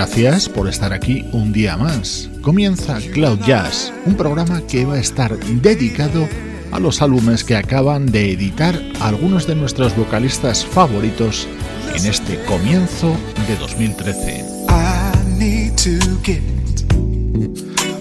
[0.00, 2.30] Gracias por estar aquí un día más.
[2.40, 6.26] Comienza Cloud Jazz, un programa que va a estar dedicado
[6.72, 11.46] a los álbumes que acaban de editar algunos de nuestros vocalistas favoritos
[11.94, 13.14] en este comienzo
[13.46, 14.42] de 2013.
[14.70, 16.40] I need to get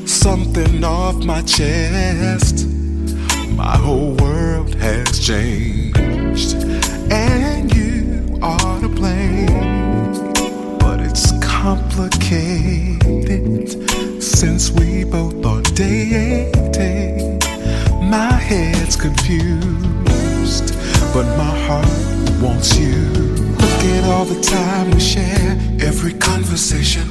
[0.08, 2.66] something off my chest.
[3.58, 6.64] My whole world has changed,
[7.12, 9.79] and you are to blame.
[11.62, 13.68] Complicated
[14.24, 17.40] since we both are dating.
[18.10, 20.74] My head's confused,
[21.14, 21.86] but my heart
[22.42, 22.96] wants you.
[23.60, 27.04] Look at all the time we share, every conversation,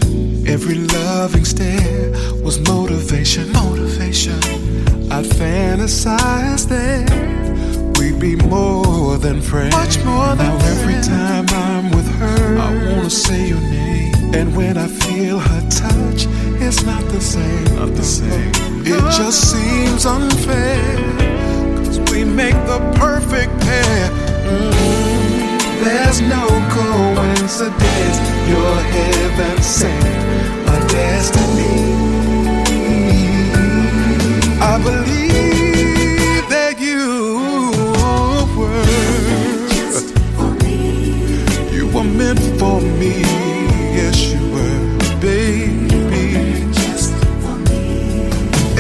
[0.49, 2.11] every loving stare
[2.43, 3.53] was motivation.
[3.53, 4.39] Motivation.
[5.13, 7.11] I fantasize that
[7.99, 9.75] we'd be more than friends.
[9.75, 13.88] Much more than now every time I'm with her, I wanna say your name,
[14.35, 16.27] and when I feel her touch,
[16.61, 17.65] it's not the same.
[17.77, 18.53] Not the same.
[18.87, 20.97] It just seems unfair.
[21.85, 24.11] Cause we make the perfect pair.
[24.49, 26.47] Mm, There's no
[26.79, 28.19] coincidence.
[28.49, 31.77] You're heaven sent, my destiny.
[34.61, 35.18] I believe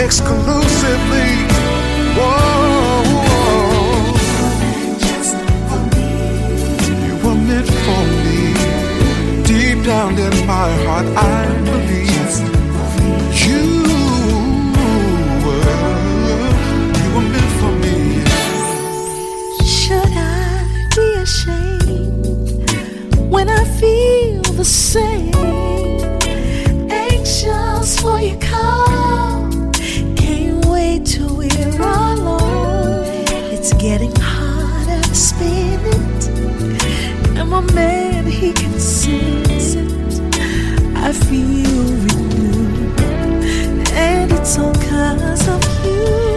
[0.08, 1.36] exclusively.
[2.16, 2.47] Whoa,
[37.60, 39.91] my man he can sense it.
[40.94, 43.00] I feel renewed,
[43.92, 46.28] and it's all 'cause of you.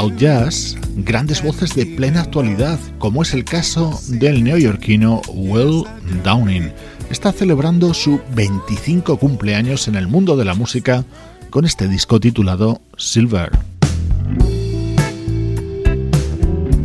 [0.00, 5.84] Cloud Jazz grandes voces de plena actualidad, como es el caso del neoyorquino Will
[6.24, 6.72] Downing.
[7.10, 11.04] Está celebrando su 25 cumpleaños en el mundo de la música
[11.50, 13.50] con este disco titulado Silver.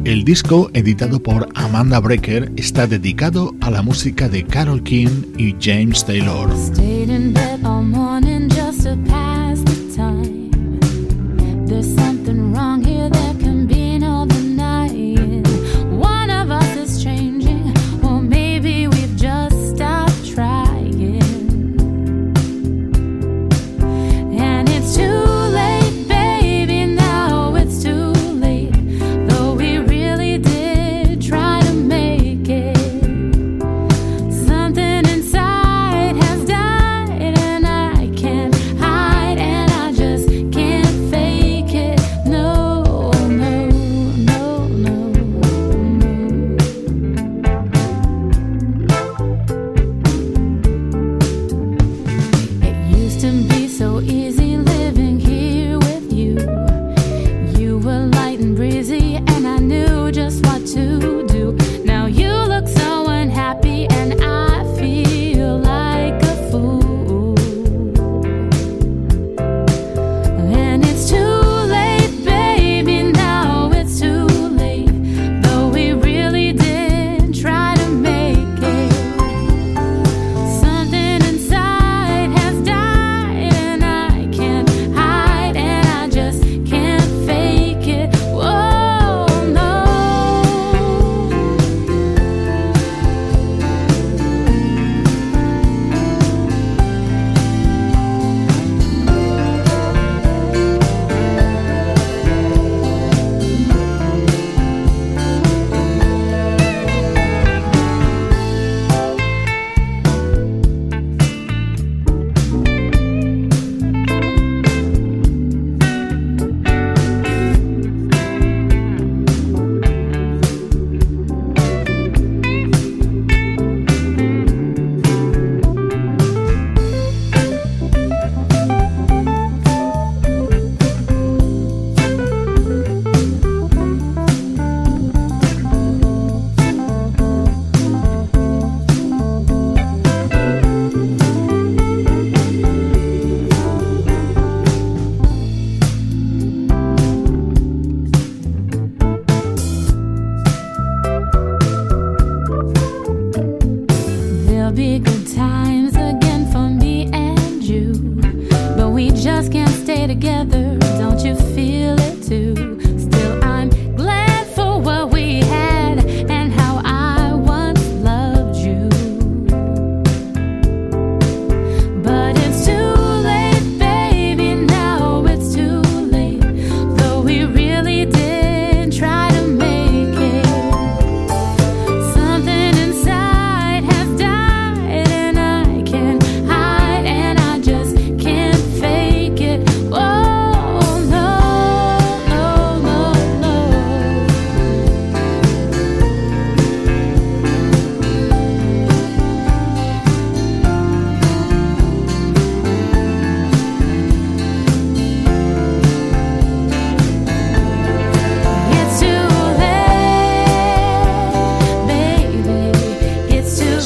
[0.04, 5.56] El disco, editado por Amanda Brecker, está dedicado a la música de Carol King y
[5.62, 6.50] James Taylor.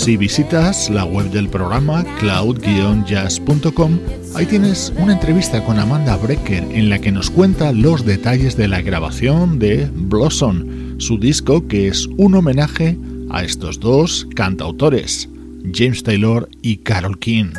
[0.09, 3.99] Si visitas la web del programa cloud-jazz.com,
[4.33, 8.67] ahí tienes una entrevista con Amanda Brecker en la que nos cuenta los detalles de
[8.67, 12.97] la grabación de Blossom, su disco que es un homenaje
[13.29, 15.29] a estos dos cantautores,
[15.75, 17.51] James Taylor y Carol King.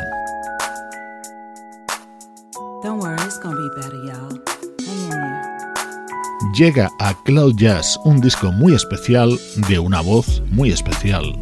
[6.53, 9.39] Llega a Cloud Jazz un disco muy especial
[9.69, 11.33] de una voz muy especial.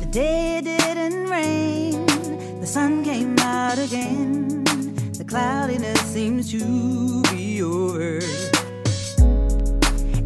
[2.69, 4.63] Sun came out again.
[5.17, 8.19] The cloudiness seems to be over.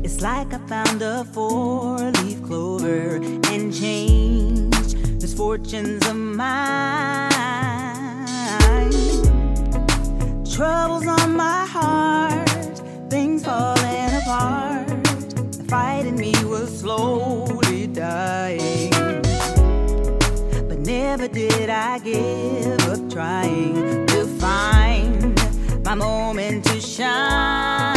[0.04, 7.32] It's like I found a four leaf clover and changed misfortunes of mine.
[10.54, 12.78] Troubles on my heart,
[13.10, 14.88] things falling apart.
[15.60, 18.73] The fight in me was slowly dying.
[21.34, 27.93] Did I give up trying to find my moment to shine.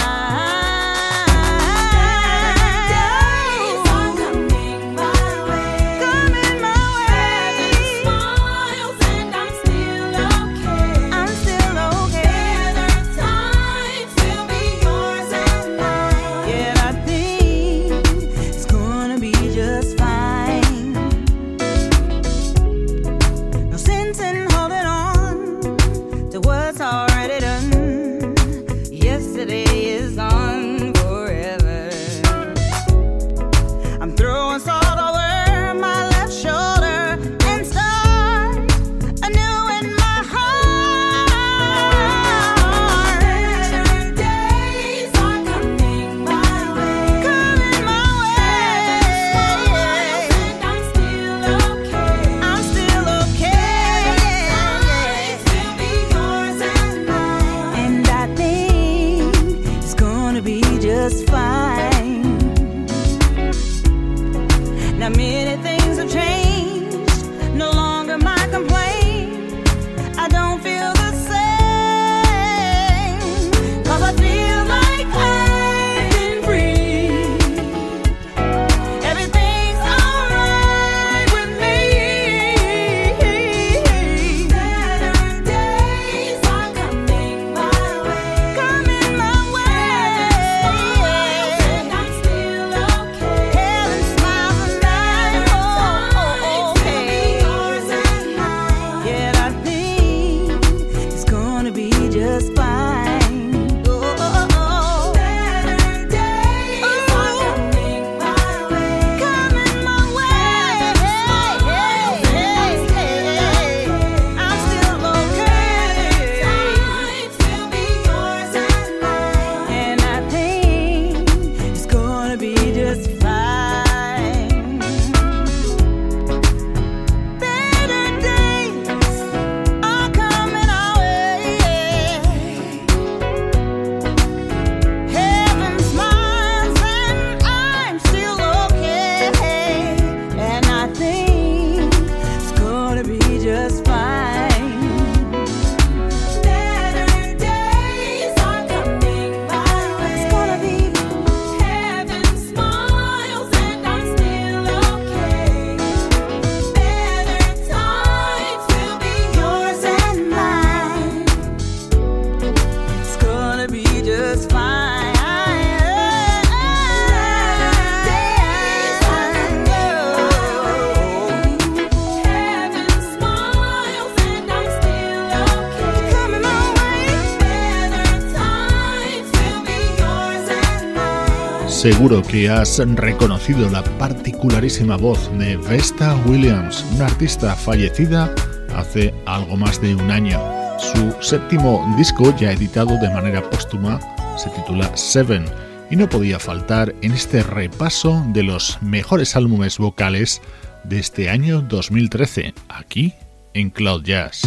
[181.86, 188.34] Seguro que has reconocido la particularísima voz de Vesta Williams, una artista fallecida
[188.74, 190.40] hace algo más de un año.
[190.80, 194.00] Su séptimo disco, ya editado de manera póstuma,
[194.36, 195.44] se titula Seven
[195.88, 200.42] y no podía faltar en este repaso de los mejores álbumes vocales
[200.82, 203.14] de este año 2013, aquí
[203.54, 204.42] en Cloud Jazz.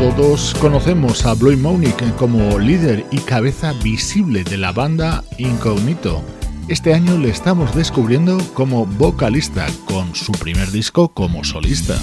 [0.00, 6.24] Todos conocemos a Bloy Monique como líder y cabeza visible de la banda Incognito.
[6.68, 11.98] Este año le estamos descubriendo como vocalista con su primer disco como solista.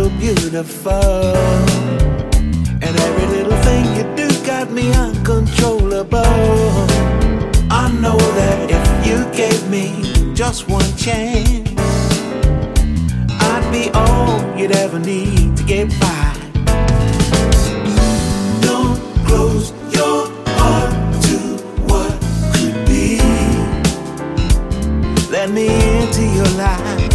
[0.00, 1.36] So beautiful.
[2.84, 6.16] And every little thing you do got me uncontrollable.
[7.70, 9.84] I know that if you gave me
[10.34, 11.68] just one chance,
[13.50, 16.32] I'd be all you'd ever need to get by.
[18.68, 20.18] Don't close your
[20.60, 20.94] heart
[21.26, 21.36] to
[21.90, 22.12] what
[22.54, 23.18] could be.
[25.30, 25.66] Let me
[26.00, 27.09] into your life.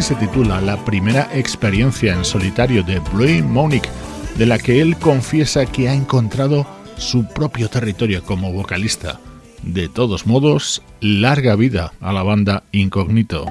[0.00, 3.90] Se titula la primera experiencia en solitario de Blue Monique,
[4.38, 9.20] de la que él confiesa que ha encontrado su propio territorio como vocalista.
[9.62, 13.44] De todos modos, larga vida a la banda Incognito.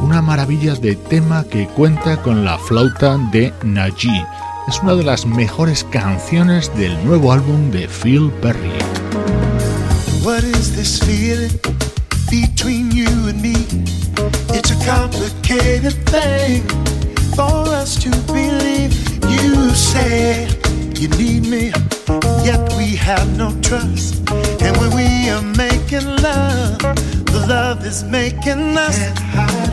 [0.00, 4.43] Una maravilla de tema que cuenta con la flauta de Najee.
[4.66, 8.72] Es una de las mejores canciones del nuevo álbum de Phil Perry.
[10.22, 11.52] What is this feeling
[12.30, 13.54] between you and me?
[14.54, 16.62] It's a complicated thing
[17.36, 18.94] for us to believe.
[19.28, 20.48] You say
[20.94, 21.70] you need me,
[22.42, 24.22] yet we have no trust.
[24.62, 26.78] And when we are making love,
[27.26, 28.96] the love is making us.
[29.34, 29.63] Can't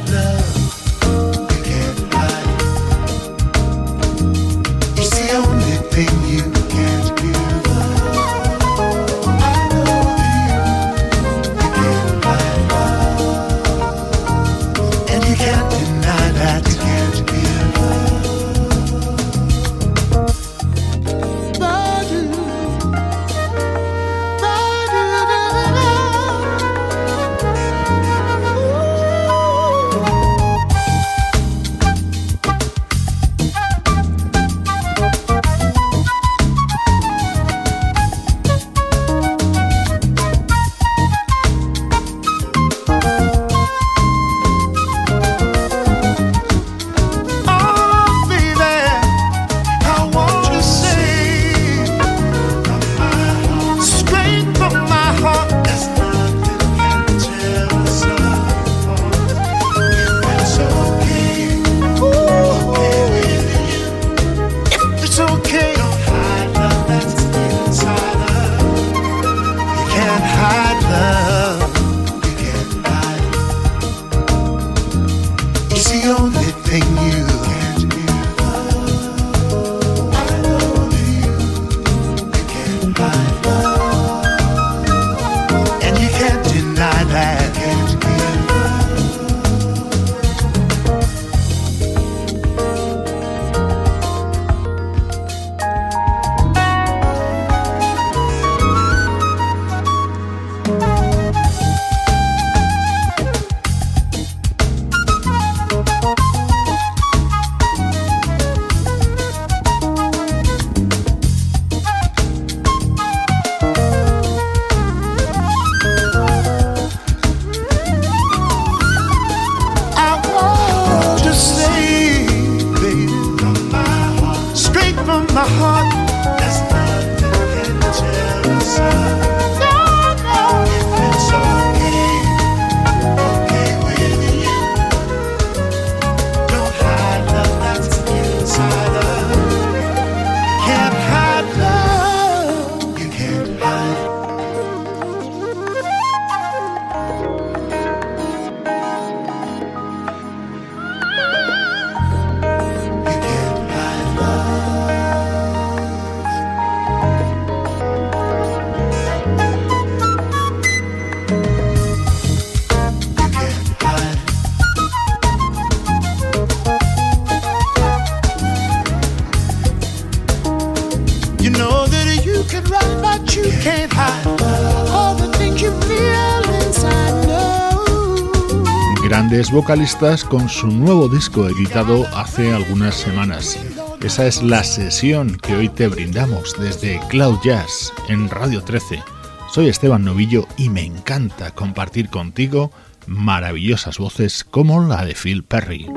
[179.51, 183.59] vocalistas con su nuevo disco editado hace algunas semanas.
[184.01, 189.03] Esa es la sesión que hoy te brindamos desde Cloud Jazz en Radio 13.
[189.51, 192.71] Soy Esteban Novillo y me encanta compartir contigo
[193.07, 195.87] maravillosas voces como la de Phil Perry.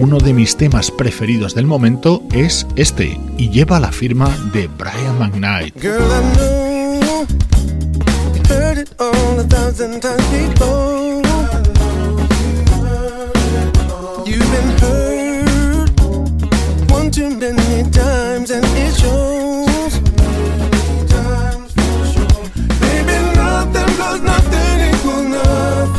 [0.00, 5.18] Uno de mis temas preferidos del momento es este y lleva la firma de Brian
[5.18, 6.67] McKnight.
[9.00, 11.22] All a thousand times before.
[14.26, 15.90] You've been hurt
[16.90, 19.98] one too many times, and it shows.
[22.80, 25.97] Baby, nothing plus nothing equals nothing.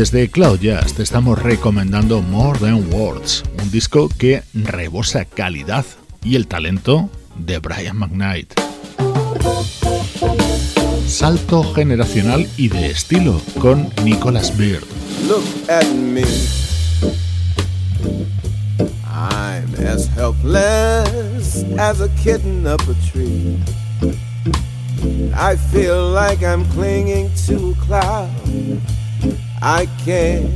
[0.00, 5.84] Desde Cloud Jazz te estamos recomendando More Than Words, un disco que rebosa calidad
[6.24, 8.58] y el talento de Brian McKnight.
[11.06, 14.86] Salto generacional y de estilo con Nicholas Beard.
[15.28, 16.24] Look at me.
[19.04, 23.58] I'm as helpless as a kitten up a tree.
[25.34, 28.30] I feel like I'm clinging to a cloud.
[29.62, 30.50] I can't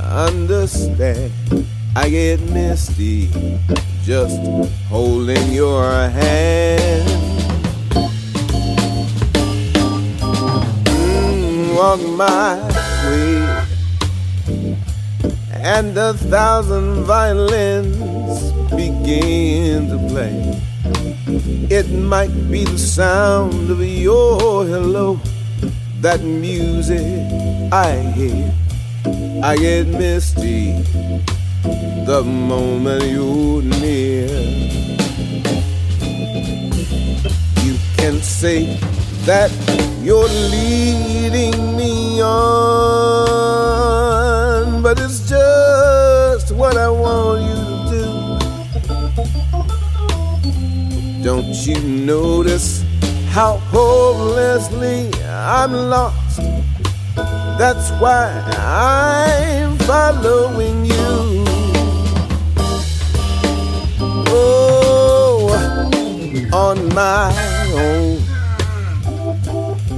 [0.00, 1.32] understand.
[1.94, 3.28] I get misty
[4.04, 4.38] just
[4.88, 7.08] holding your hand.
[10.84, 12.56] Mm, walk my
[13.08, 13.66] way
[15.66, 20.36] and a thousand violins begin to play.
[21.68, 25.18] It might be the sound of your hello,
[26.00, 27.00] that music
[27.72, 28.52] I hear.
[29.42, 30.72] I get misty
[32.06, 34.28] the moment you're near.
[37.64, 38.78] You can say
[39.24, 39.50] that
[40.02, 42.32] you're leading me on,
[44.82, 47.56] but it's just what I want you
[47.90, 47.98] to
[51.22, 51.24] do.
[51.24, 52.85] Don't you notice
[53.36, 56.40] how hopelessly I'm lost?
[57.60, 61.44] That's why I'm following you.
[64.32, 65.52] Oh,
[66.50, 67.28] on my
[67.74, 68.22] own.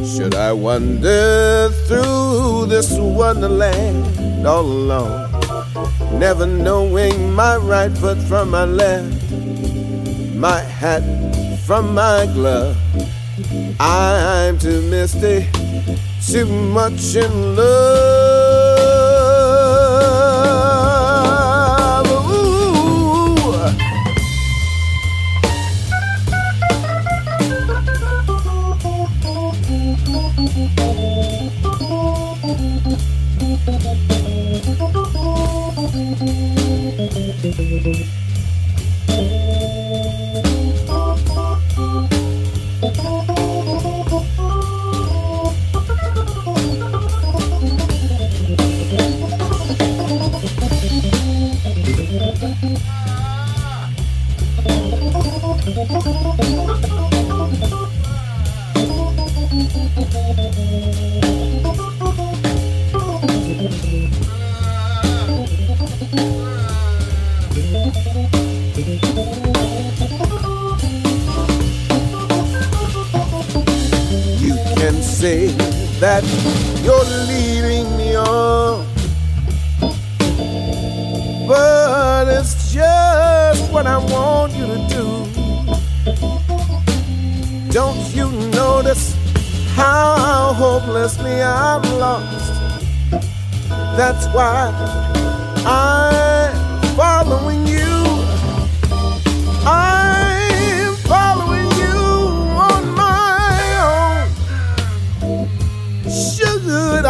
[0.05, 5.31] Should I wander through this wonderland all alone?
[6.19, 9.31] Never knowing my right foot from my left,
[10.35, 11.05] my hat
[11.65, 12.77] from my glove.
[13.81, 15.47] I'm too misty,
[16.27, 18.18] too much in love.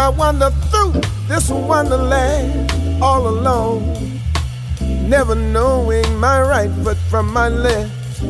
[0.09, 3.83] I wander through this wonderland all alone?
[5.07, 8.23] Never knowing my right foot from my left,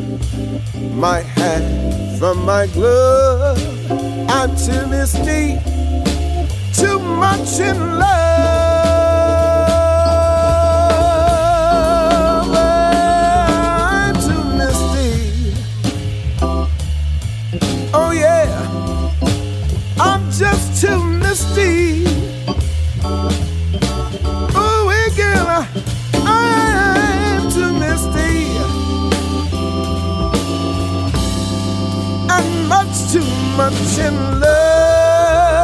[0.91, 3.57] my hat from my glove.
[4.29, 5.57] I'm too misty,
[6.73, 8.28] too much in love.
[33.59, 35.59] Much in love.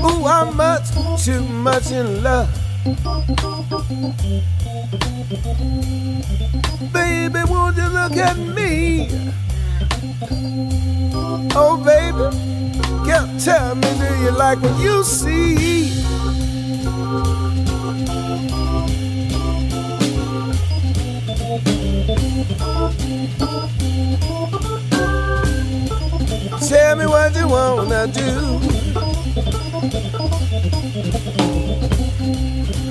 [0.00, 0.88] Ooh, I'm much
[1.24, 2.48] too much in love.
[6.92, 9.08] Baby, won't you look at me?
[11.56, 12.30] Oh, baby,
[13.04, 15.90] can't tell me, do you like what you see?
[26.70, 28.60] Tell me what you wanna do.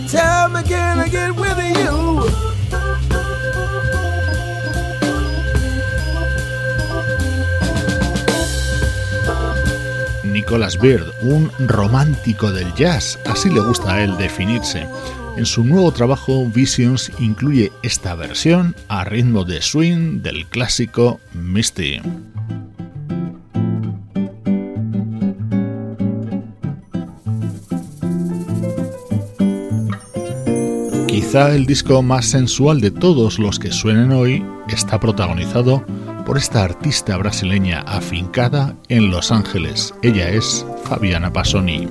[0.10, 0.60] Tell me?
[10.26, 14.88] Nicholas Beard, un romántico del jazz, así le gusta a él definirse.
[15.38, 22.02] En su nuevo trabajo Visions incluye esta versión a ritmo de swing del clásico Misty.
[31.30, 35.86] Quizá el disco más sensual de todos los que suenen hoy está protagonizado
[36.26, 39.94] por esta artista brasileña afincada en Los Ángeles.
[40.02, 41.88] Ella es Fabiana Pasoni.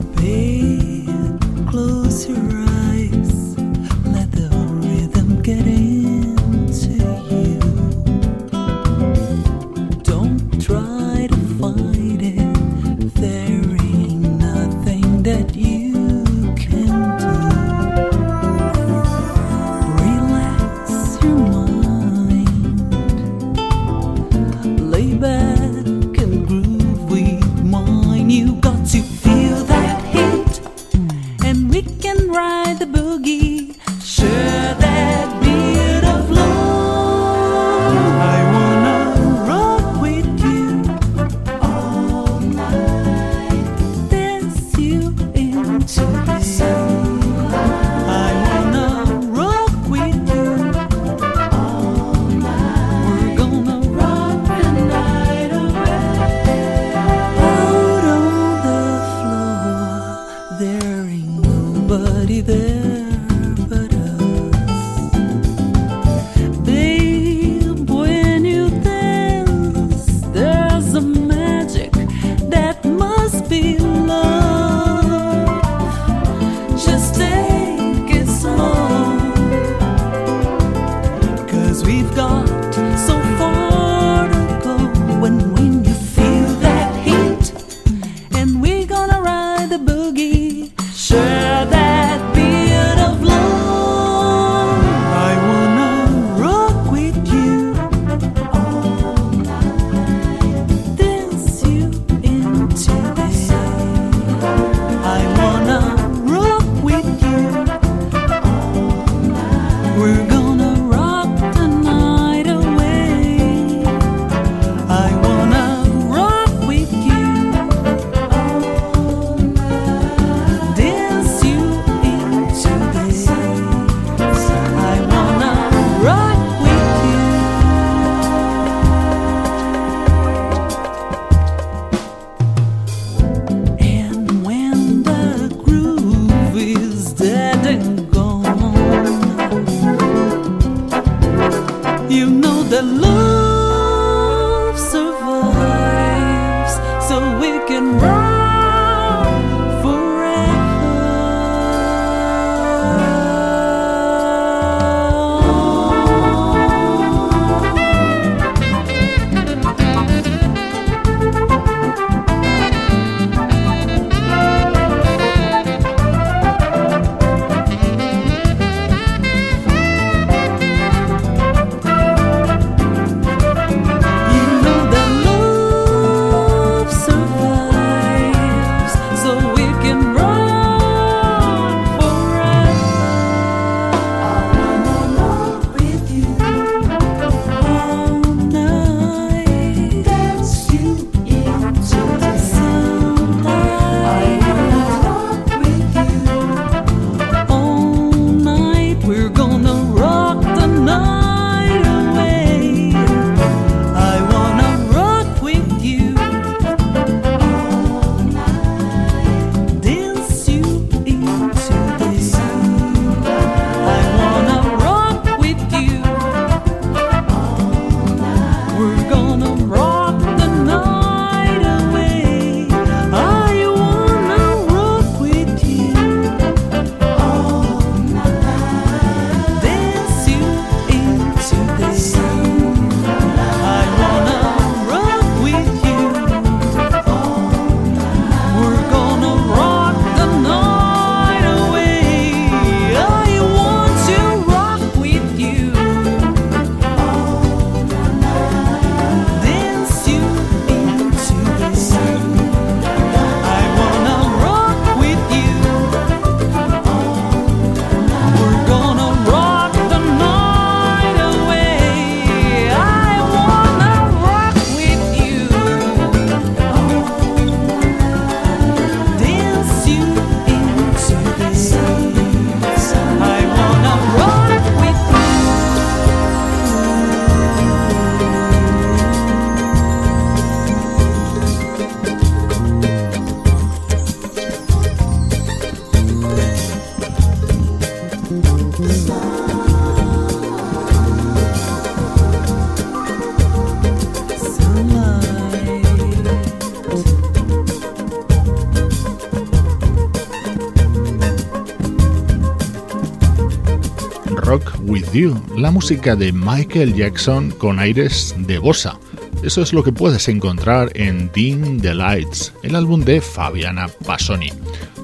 [305.56, 309.00] La música de Michael Jackson con aires de bossa.
[309.42, 314.52] Eso es lo que puedes encontrar en Dim the Lights, el álbum de Fabiana Pasoni.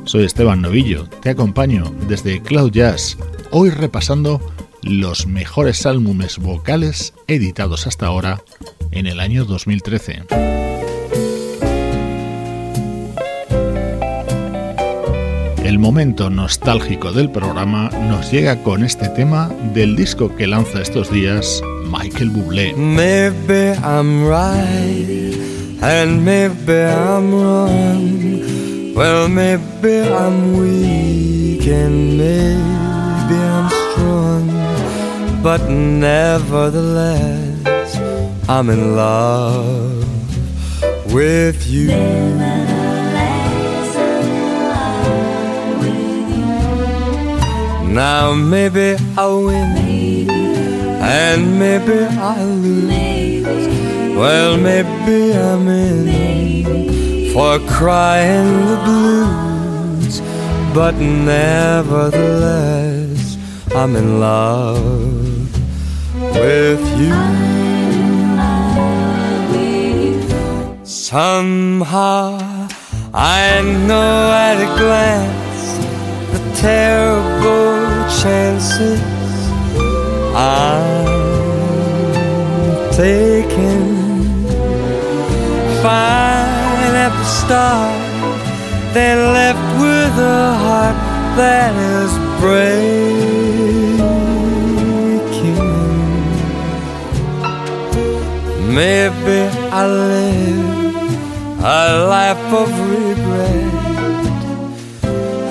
[0.05, 3.17] Soy Esteban Novillo, te acompaño desde Cloud Jazz,
[3.51, 4.43] hoy repasando
[4.83, 8.43] los mejores álbumes vocales editados hasta ahora
[8.91, 10.74] en el año 2013.
[15.75, 21.11] El momento nostálgico del programa nos llega con este tema del disco que lanza estos
[21.11, 21.61] días
[21.91, 22.73] Michael Bublé.
[22.75, 25.37] Maybe I'm right
[25.83, 28.95] and maybe I'm wrong.
[28.95, 34.49] Well, maybe I'm weak and maybe I'm strong.
[35.43, 37.99] But nevertheless,
[38.49, 40.05] I'm in love
[41.13, 41.91] with you.
[47.95, 50.29] Now maybe I'll win
[51.01, 53.69] and maybe I'll lose.
[54.17, 60.21] Well, maybe I'm in for crying the blues,
[60.75, 63.37] but nevertheless
[63.77, 65.49] I'm in love
[66.35, 67.15] with you.
[70.83, 72.41] Somehow
[73.15, 75.79] I know at a glance
[76.33, 77.74] the terrible
[78.23, 79.01] chances
[80.35, 81.07] I'm
[82.93, 83.95] taking.
[85.83, 87.95] Fine at the start,
[88.95, 90.99] then left with a heart
[91.37, 93.25] that is breaking.
[98.81, 99.39] Maybe
[99.71, 100.75] I live
[101.61, 103.64] a life of regret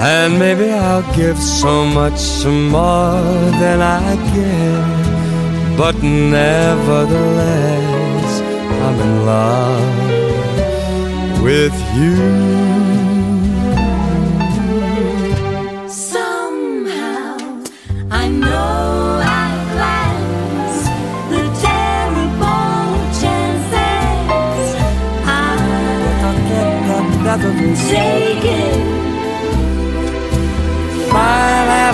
[0.04, 3.22] and maybe I'll give so much more
[3.62, 5.78] than I get.
[5.78, 8.42] But nevertheless,
[8.84, 13.13] I'm in love with you.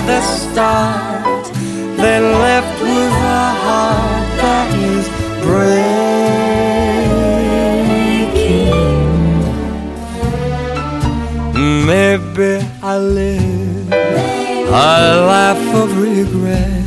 [0.06, 1.44] The start,
[1.96, 5.06] then left with a heart that is
[5.44, 6.30] breaking.
[11.86, 16.80] Maybe I live a life of regret.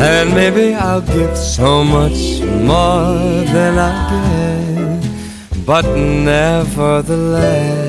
[0.00, 3.18] And maybe I'll give so much more
[3.52, 5.66] than I get.
[5.66, 7.87] But nevertheless.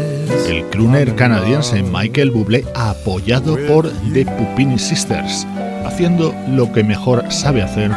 [0.79, 5.45] Crooner canadiense Michael Bublé apoyado por The Pupini Sisters,
[5.85, 7.91] haciendo lo que mejor sabe hacer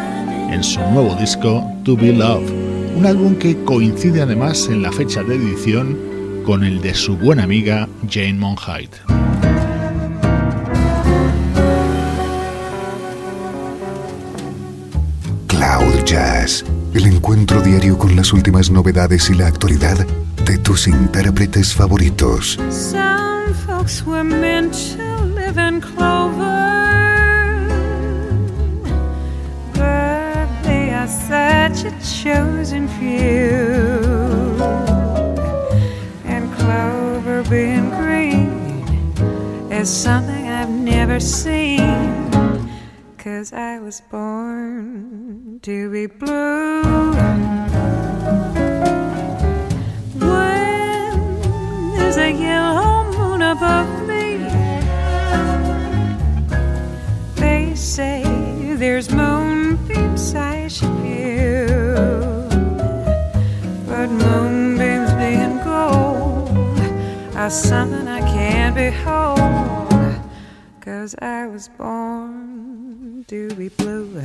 [0.51, 2.43] en su nuevo disco To Be Love,
[2.97, 5.97] un álbum que coincide además en la fecha de edición
[6.45, 8.91] con el de su buena amiga Jane Monheit.
[15.47, 16.64] Cloud Jazz,
[16.95, 20.05] el encuentro diario con las últimas novedades y la actualidad
[20.45, 22.59] de tus intérpretes favoritos.
[22.70, 27.68] Some folks were meant to live in clover,
[29.74, 34.01] but they are such a chosen few.
[36.24, 39.12] And clover being green
[39.70, 42.30] is something I've never seen.
[43.18, 46.82] Cause I was born to be blue.
[53.53, 54.39] Above me,
[57.35, 58.23] they say
[58.77, 61.67] there's moonbeams I should view.
[63.87, 66.49] But moonbeams being gold
[67.37, 69.39] are something I can't behold.
[70.81, 74.19] Cause I was born to be blue.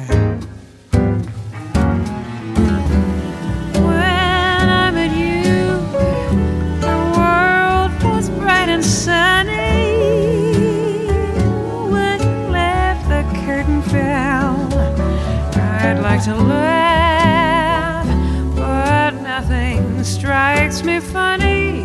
[16.17, 18.07] Like to laugh,
[18.55, 21.83] but nothing strikes me funny.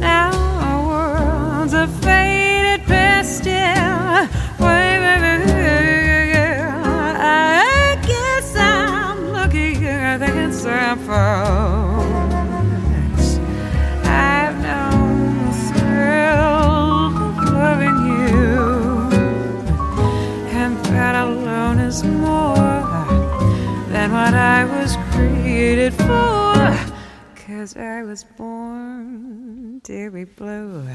[0.00, 0.30] Now
[0.62, 3.44] our worlds are faded past
[7.20, 9.74] I guess I'm lucky
[10.14, 10.64] I think it's
[25.90, 26.94] created for.
[27.46, 30.88] Cause I was born to be blue.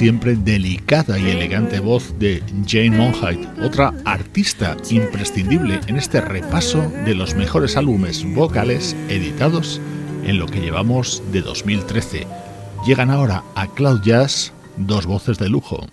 [0.00, 7.14] Siempre delicada y elegante voz de Jane Monheit, otra artista imprescindible en este repaso de
[7.14, 9.78] los mejores álbumes vocales editados
[10.24, 12.26] en lo que llevamos de 2013.
[12.86, 15.86] Llegan ahora a Cloud Jazz dos voces de lujo.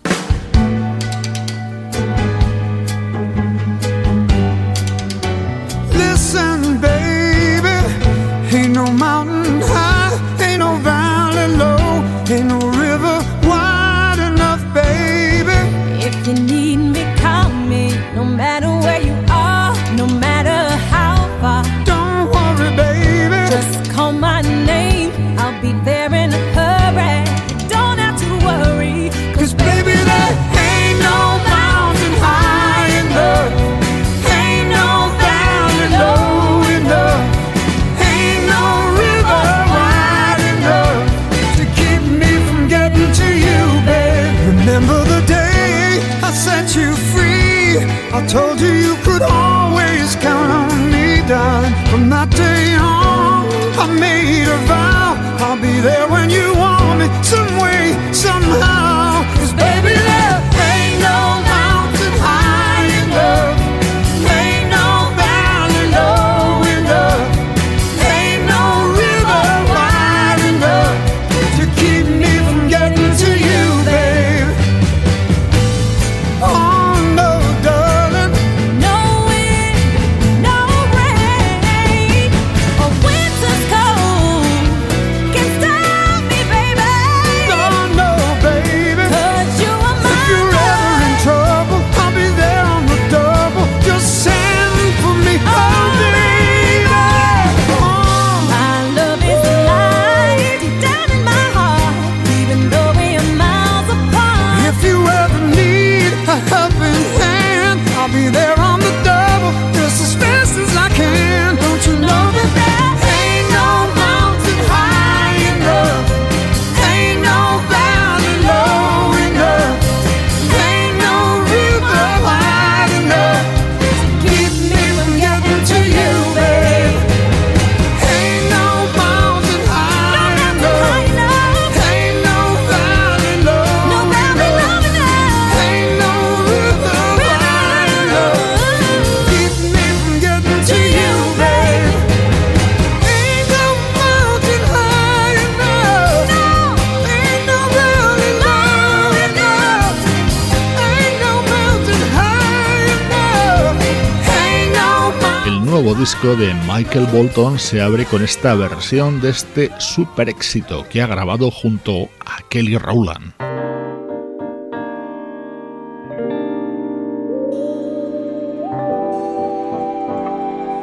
[156.07, 161.07] Disco de Michael Bolton se abre con esta versión de este super éxito que ha
[161.07, 163.33] grabado junto a Kelly Rowland.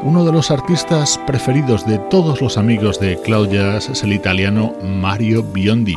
[0.03, 5.43] Uno de los artistas preferidos de todos los amigos de Cloud es el italiano Mario
[5.43, 5.97] Biondi.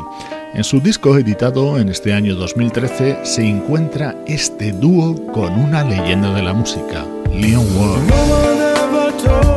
[0.53, 6.33] En su disco editado en este año 2013 se encuentra este dúo con una leyenda
[6.33, 8.66] de la música, Leon Ward.
[9.29, 9.56] Oh.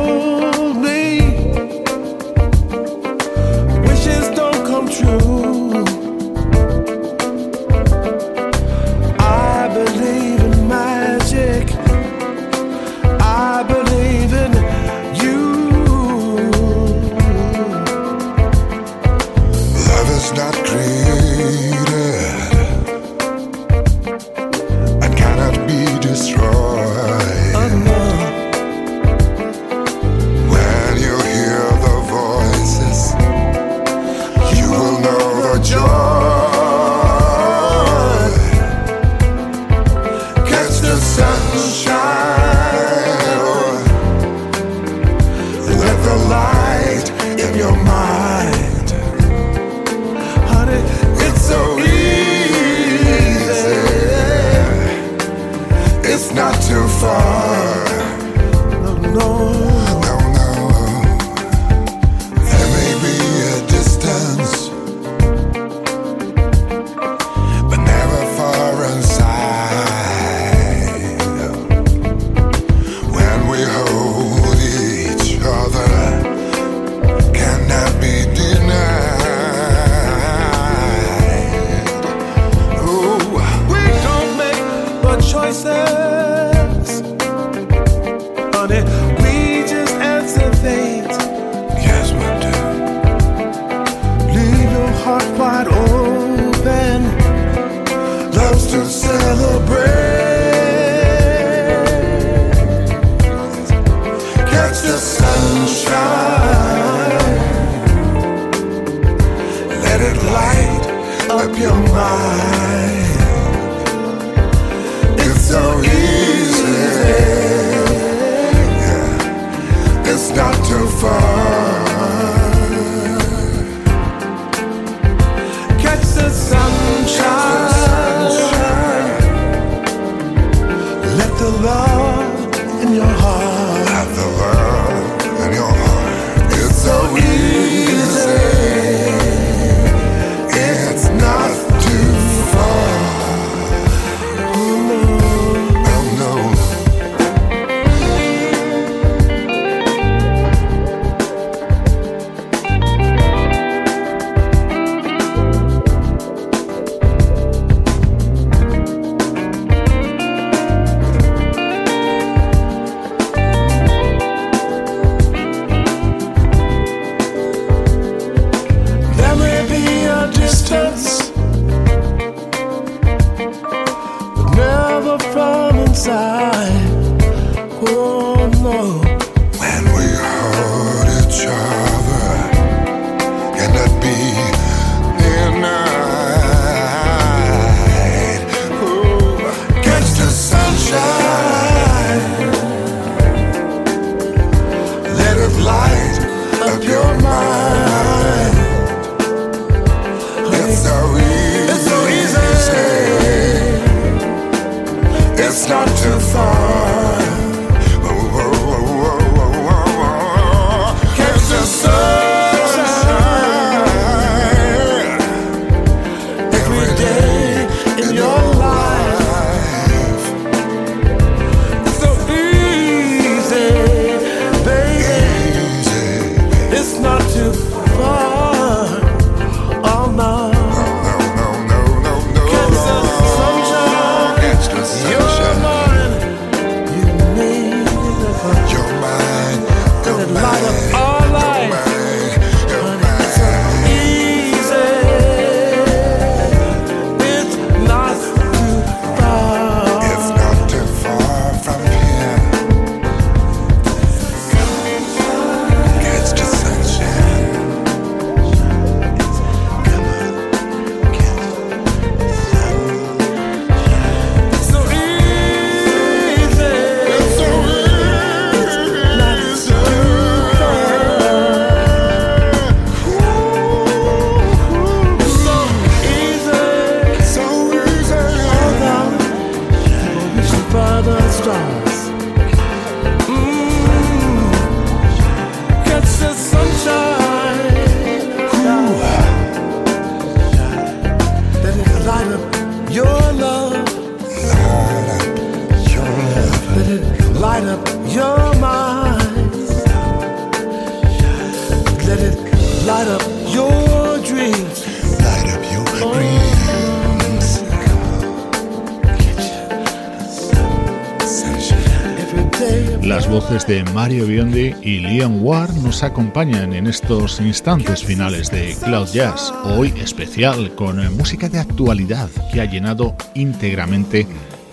[313.67, 319.53] De Mario Biondi y Liam Ward nos acompañan en estos instantes finales de Cloud Jazz,
[319.63, 324.25] hoy especial con música de actualidad que ha llenado íntegramente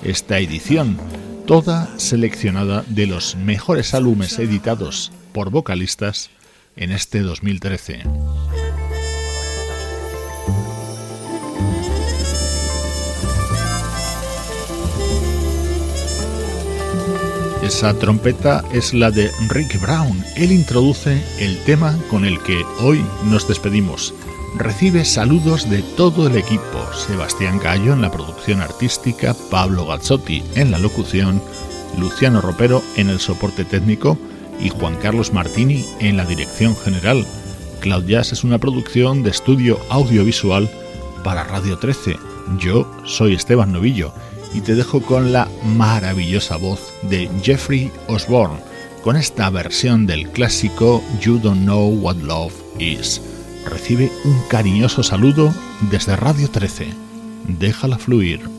[0.05, 0.97] esta edición,
[1.47, 6.31] toda seleccionada de los mejores álbumes editados por vocalistas
[6.77, 8.03] en este 2013.
[17.69, 20.25] Esa trompeta es la de Rick Brown.
[20.37, 24.15] Él introduce el tema con el que hoy nos despedimos.
[24.57, 26.91] Recibe saludos de todo el equipo.
[26.95, 31.43] Sebastián Gallo en la producción artística, Pablo Gazzotti en la locución,
[31.99, 34.17] Luciano Ropero en el soporte técnico
[34.59, 37.27] y Juan Carlos Martini en la dirección general.
[37.81, 40.71] Cloud Jazz es una producción de estudio audiovisual
[41.23, 42.17] para Radio 13.
[42.59, 44.15] Yo soy Esteban Novillo
[44.55, 48.61] y te dejo con la maravillosa voz de Jeffrey Osborne,
[49.03, 53.21] con esta versión del clásico You Don't Know What Love Is.
[53.67, 55.53] Recibe un cariñoso saludo
[55.91, 56.89] desde Radio 13.
[57.47, 58.58] Déjala fluir.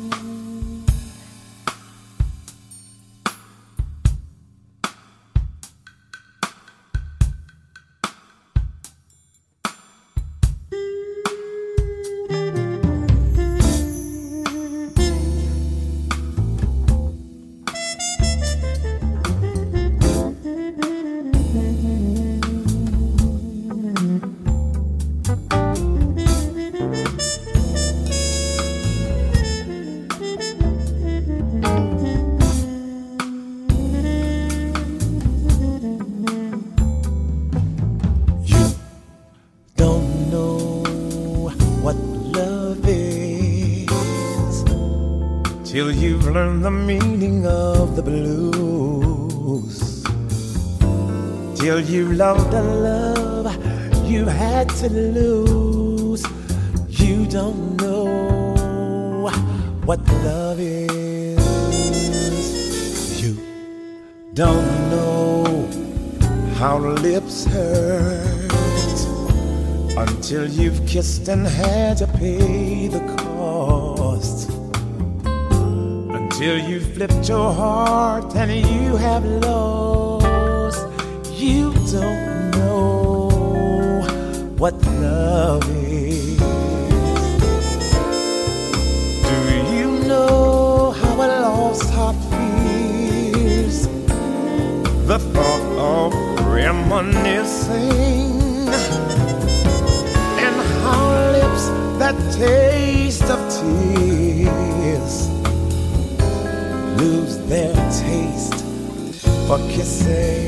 [109.50, 110.46] For say.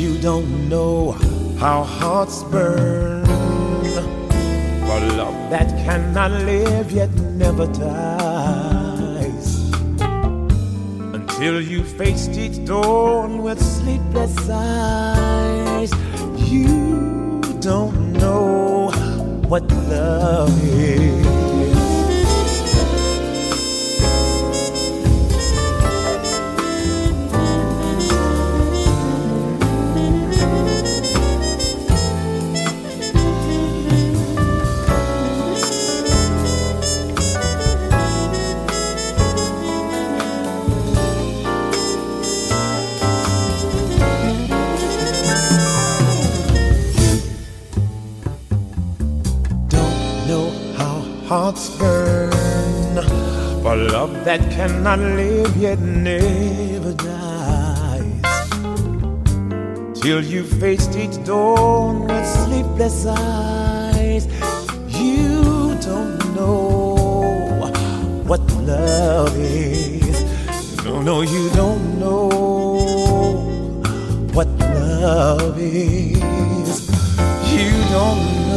[0.00, 1.16] You don't know
[1.58, 3.26] how hearts burn
[4.86, 7.10] for love that cannot live yet
[7.42, 9.48] never dies.
[11.18, 15.90] Until you faced each dawn with sleepless eyes,
[16.52, 18.92] you don't know
[19.48, 21.41] what love is.
[54.32, 58.22] That cannot live yet never dies.
[60.00, 64.24] Till you faced each dawn with sleepless eyes,
[64.88, 67.70] you don't know
[68.24, 70.18] what love is.
[70.82, 72.30] No, no, you don't know
[74.32, 76.88] what love is.
[77.52, 78.51] You don't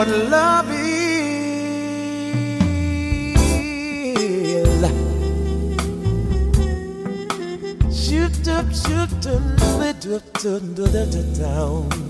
[0.00, 1.10] what love is.
[7.92, 9.44] Shoot up, shoot up,
[11.38, 12.09] down.